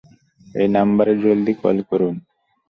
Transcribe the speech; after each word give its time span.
এই 0.55 0.67
নাম্বারে 0.75 1.13
জলদি 1.23 1.53
কল 1.61 1.77
করুন। 1.89 2.15